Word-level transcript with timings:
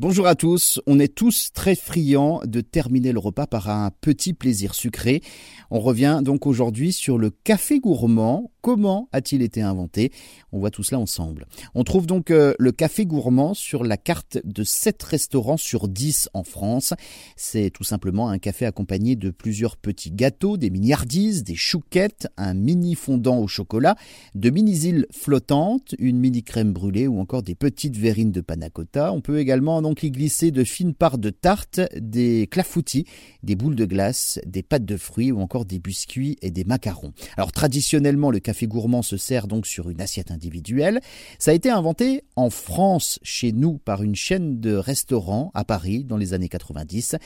Bonjour 0.00 0.28
à 0.28 0.36
tous, 0.36 0.80
on 0.86 1.00
est 1.00 1.12
tous 1.12 1.50
très 1.52 1.74
friands 1.74 2.40
de 2.44 2.60
terminer 2.60 3.10
le 3.10 3.18
repas 3.18 3.48
par 3.48 3.68
un 3.68 3.90
petit 4.00 4.32
plaisir 4.32 4.76
sucré. 4.76 5.22
On 5.72 5.80
revient 5.80 6.20
donc 6.22 6.46
aujourd'hui 6.46 6.92
sur 6.92 7.18
le 7.18 7.30
café 7.30 7.80
gourmand. 7.80 8.52
Comment 8.60 9.08
a-t-il 9.10 9.42
été 9.42 9.60
inventé? 9.60 10.12
On 10.52 10.60
voit 10.60 10.70
tout 10.70 10.84
cela 10.84 11.00
ensemble. 11.00 11.46
On 11.74 11.82
trouve 11.82 12.06
donc 12.06 12.30
euh, 12.30 12.54
le 12.60 12.70
café 12.70 13.06
gourmand 13.06 13.54
sur 13.54 13.82
la 13.82 13.96
carte 13.96 14.38
de 14.44 14.62
7 14.62 15.02
restaurants 15.02 15.56
sur 15.56 15.88
10 15.88 16.28
en 16.32 16.44
France. 16.44 16.94
C'est 17.34 17.70
tout 17.70 17.82
simplement 17.82 18.28
un 18.28 18.38
café 18.38 18.66
accompagné 18.66 19.16
de 19.16 19.30
plusieurs 19.30 19.76
petits 19.76 20.12
gâteaux, 20.12 20.58
des 20.58 20.70
miniardises, 20.70 21.42
des 21.42 21.56
chouquettes, 21.56 22.28
un 22.36 22.54
mini 22.54 22.94
fondant 22.94 23.38
au 23.38 23.48
chocolat, 23.48 23.96
de 24.36 24.50
mini-îles 24.50 25.06
flottantes, 25.10 25.96
une 25.98 26.18
mini 26.18 26.44
crème 26.44 26.72
brûlée 26.72 27.08
ou 27.08 27.18
encore 27.18 27.42
des 27.42 27.56
petites 27.56 27.96
verrines 27.96 28.32
de 28.32 28.42
panna 28.42 28.70
cotta. 28.70 29.12
On 29.12 29.20
peut 29.20 29.40
également 29.40 29.76
donc 29.88 30.02
y 30.02 30.10
glisser 30.10 30.50
de 30.50 30.64
fines 30.64 30.92
parts 30.92 31.16
de 31.16 31.30
tarte, 31.30 31.80
des 31.96 32.46
clafoutis, 32.46 33.06
des 33.42 33.56
boules 33.56 33.74
de 33.74 33.86
glace, 33.86 34.38
des 34.44 34.62
pâtes 34.62 34.84
de 34.84 34.98
fruits 34.98 35.32
ou 35.32 35.40
encore 35.40 35.64
des 35.64 35.78
biscuits 35.78 36.36
et 36.42 36.50
des 36.50 36.64
macarons. 36.64 37.14
Alors 37.38 37.52
traditionnellement, 37.52 38.30
le 38.30 38.38
café 38.38 38.66
gourmand 38.66 39.00
se 39.00 39.16
sert 39.16 39.46
donc 39.46 39.66
sur 39.66 39.88
une 39.88 40.02
assiette 40.02 40.30
individuelle. 40.30 41.00
Ça 41.38 41.52
a 41.52 41.54
été 41.54 41.70
inventé 41.70 42.22
en 42.36 42.50
France, 42.50 43.18
chez 43.22 43.52
nous, 43.52 43.78
par 43.78 44.02
une 44.02 44.14
chaîne 44.14 44.60
de 44.60 44.74
restaurants 44.74 45.52
à 45.54 45.64
Paris 45.64 46.04
dans 46.04 46.18
les 46.18 46.34
années 46.34 46.50
90. 46.50 47.16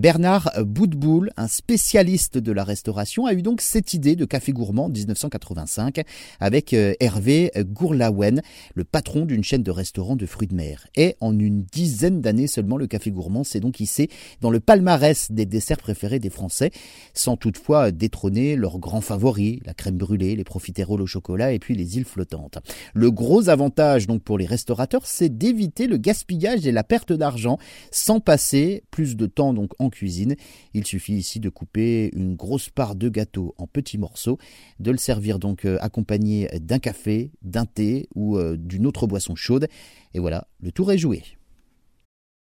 Bernard 0.00 0.50
Boudboul, 0.64 1.32
un 1.36 1.48
spécialiste 1.48 2.38
de 2.38 2.52
la 2.52 2.64
restauration, 2.64 3.26
a 3.26 3.34
eu 3.34 3.42
donc 3.42 3.60
cette 3.60 3.92
idée 3.92 4.16
de 4.16 4.24
café 4.24 4.52
gourmand 4.52 4.86
en 4.86 4.88
1985 4.88 6.00
avec 6.40 6.72
euh, 6.72 6.94
Hervé 6.98 7.50
Gourlaouen, 7.58 8.40
le 8.74 8.84
patron 8.84 9.26
d'une 9.26 9.44
chaîne 9.44 9.62
de 9.62 9.70
restaurants 9.70 10.16
de 10.16 10.24
fruits 10.24 10.48
de 10.48 10.54
mer. 10.54 10.86
Et 10.96 11.16
en 11.20 11.38
une 11.38 11.64
dizaine 11.64 12.05
d'années 12.10 12.46
seulement, 12.46 12.76
le 12.76 12.86
café 12.86 13.10
gourmand 13.10 13.44
s'est 13.44 13.60
donc 13.60 13.80
hissé 13.80 14.08
dans 14.40 14.50
le 14.50 14.60
palmarès 14.60 15.30
des 15.30 15.46
desserts 15.46 15.78
préférés 15.78 16.18
des 16.18 16.30
Français, 16.30 16.70
sans 17.14 17.36
toutefois 17.36 17.90
détrôner 17.90 18.56
leurs 18.56 18.78
grands 18.78 19.00
favoris, 19.00 19.60
la 19.64 19.74
crème 19.74 19.96
brûlée, 19.96 20.36
les 20.36 20.44
profiteroles 20.44 21.02
au 21.02 21.06
chocolat 21.06 21.52
et 21.52 21.58
puis 21.58 21.74
les 21.74 21.96
îles 21.96 22.04
flottantes. 22.04 22.58
Le 22.94 23.10
gros 23.10 23.48
avantage 23.48 24.06
donc 24.06 24.22
pour 24.22 24.38
les 24.38 24.46
restaurateurs, 24.46 25.06
c'est 25.06 25.36
d'éviter 25.36 25.86
le 25.86 25.96
gaspillage 25.96 26.66
et 26.66 26.72
la 26.72 26.84
perte 26.84 27.12
d'argent 27.12 27.58
sans 27.90 28.20
passer 28.20 28.84
plus 28.90 29.16
de 29.16 29.26
temps 29.26 29.52
donc 29.52 29.72
en 29.78 29.90
cuisine. 29.90 30.36
Il 30.74 30.86
suffit 30.86 31.14
ici 31.14 31.40
de 31.40 31.48
couper 31.48 32.10
une 32.14 32.34
grosse 32.34 32.68
part 32.68 32.94
de 32.94 33.08
gâteau 33.08 33.54
en 33.58 33.66
petits 33.66 33.98
morceaux, 33.98 34.38
de 34.80 34.90
le 34.90 34.98
servir 34.98 35.38
donc 35.38 35.64
euh, 35.64 35.78
accompagné 35.80 36.48
d'un 36.60 36.78
café, 36.78 37.30
d'un 37.42 37.66
thé 37.66 38.08
ou 38.14 38.36
euh, 38.36 38.56
d'une 38.56 38.86
autre 38.86 39.06
boisson 39.06 39.34
chaude. 39.34 39.68
Et 40.14 40.18
voilà, 40.18 40.46
le 40.60 40.72
tour 40.72 40.92
est 40.92 40.98
joué. 40.98 41.22